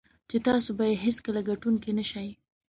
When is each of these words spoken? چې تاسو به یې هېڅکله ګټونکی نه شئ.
چې 0.29 0.37
تاسو 0.47 0.69
به 0.77 0.83
یې 0.89 0.95
هېڅکله 1.05 1.41
ګټونکی 1.49 1.91
نه 1.99 2.03
شئ. 2.11 2.29